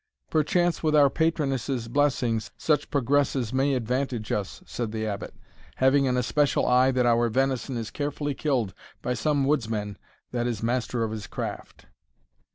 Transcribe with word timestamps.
"Perchance, 0.31 0.81
with 0.81 0.95
our 0.95 1.11
patroness's 1.11 1.87
blessing, 1.87 2.41
such 2.57 2.89
progresses 2.89 3.53
may 3.53 3.75
advantage 3.75 4.31
us," 4.31 4.63
said 4.65 4.91
the 4.91 5.05
Abbot; 5.05 5.35
"having 5.75 6.07
an 6.07 6.17
especial 6.17 6.65
eye 6.65 6.89
that 6.89 7.05
our 7.05 7.29
venison 7.29 7.77
is 7.77 7.91
carefully 7.91 8.33
killed 8.33 8.73
by 9.03 9.13
some 9.13 9.45
woodsman 9.45 9.99
that 10.31 10.47
is 10.47 10.63
master 10.63 11.03
of 11.03 11.11
his 11.11 11.27
craft." 11.27 11.85